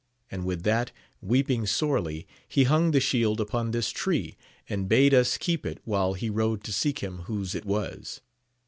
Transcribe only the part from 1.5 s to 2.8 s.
sorely, he